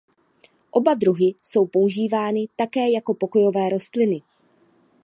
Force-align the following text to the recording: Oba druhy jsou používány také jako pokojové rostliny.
Oba 0.71 0.93
druhy 0.93 1.35
jsou 1.43 1.67
používány 1.67 2.47
také 2.55 2.91
jako 2.91 3.13
pokojové 3.13 3.69
rostliny. 3.69 4.21